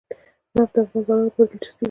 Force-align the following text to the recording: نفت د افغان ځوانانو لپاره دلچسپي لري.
نفت 0.55 0.71
د 0.75 0.77
افغان 0.83 1.03
ځوانانو 1.05 1.27
لپاره 1.29 1.47
دلچسپي 1.49 1.69
لري. 1.71 1.79